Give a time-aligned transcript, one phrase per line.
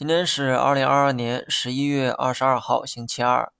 [0.00, 3.52] 今天是二零二二年十一月二十二号，星期二。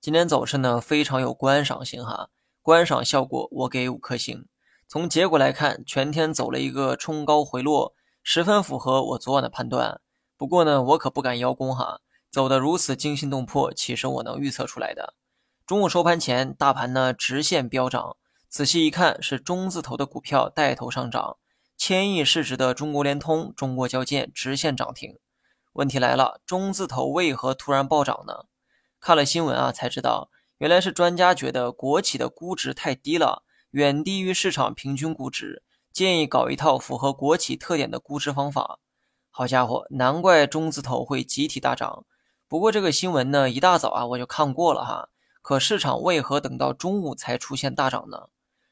[0.00, 2.30] 今天走势呢非常有观赏性哈，
[2.62, 4.44] 观赏效果我给五颗星。
[4.88, 7.94] 从结果来看，全天走了一个冲高回落，
[8.24, 10.00] 十分符合我昨晚的判断。
[10.36, 15.14] 不过呢，我可不敢邀功哈，走得如此惊心动魄，岂是我能预测出来的？
[15.64, 18.16] 中午收盘前，大盘呢直线飙涨，
[18.48, 21.36] 仔细一看是中字头的股票带头上涨，
[21.76, 25.20] 千亿市值的中国联通、中国交建直线涨停。
[25.74, 28.44] 问题来了，中字头为何突然暴涨呢？
[29.00, 33.42] 看了新闻啊，才知道原来是专家觉得国企的估值太低了，
[33.72, 38.78] 远低于市场平均估值，建议搞一套符合国企特点的估值方法。
[39.30, 42.04] 好家伙，难怪中字头会集体大涨。
[42.46, 45.08] 不过这个新闻呢，一大早啊我就看过了哈。
[45.42, 48.28] 可市场为何等到中午才出现大涨呢？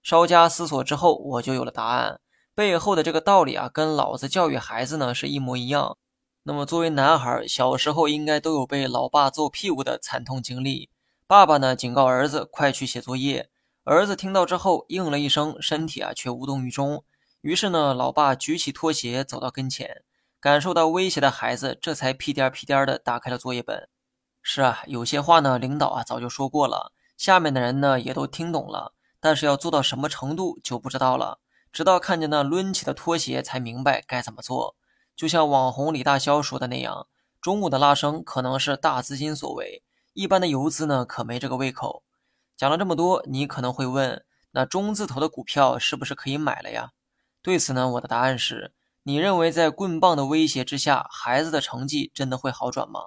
[0.00, 2.20] 稍加思索之后，我就有了答案。
[2.54, 5.98] 背后的这个道理啊，跟老子教育孩子呢是一模一样。
[6.46, 10.90] 那么，作为男孩，小时候应该都有被老爸揍屁股的惨痛经历。
[11.26, 13.48] 爸爸呢，警告儿子快去写作业，
[13.84, 17.02] 儿子听到之后应了一声，身体啊却无动于衷。
[17.40, 20.02] 于是呢，老爸举起拖鞋走到跟前，
[20.38, 23.88] 感受到威胁的孩子这才屁颠屁颠的打开了作业本。
[24.42, 31.38] 是啊，有些话呢，领导啊早就说过了，下面的人呢也都听懂了，但是要做到什么程度就不知道了。
[31.72, 34.76] 直到看见那抡起的拖鞋，才明白该怎么做。
[35.16, 37.06] 就像网红李大霄说的那样，
[37.40, 42.02] 中午的拉升可能是大资金所为，一般的游资呢可没这个胃口。
[42.56, 46.90] 讲了这么多，你可能会问，那中字头的股票是不是可以买了呀？
[47.42, 53.00] 对此呢，我的答案是：你认为在棍棒的威胁之下，孩子的成绩真的会好转吗？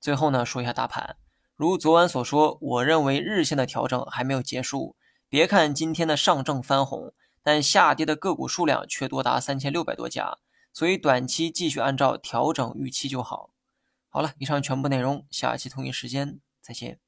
[0.00, 1.16] 最后呢，说一下大盘，
[1.56, 4.96] 如昨晚所说，我认为日线的调整还没有结束。
[5.28, 7.12] 别看今天的上证翻红，
[7.42, 10.38] 但下跌的个股数量却多达三千六百多家。
[10.74, 13.54] 所以短期继续按照调整预期就好。
[14.08, 16.98] 好了以上全部内容下期同一时间再见。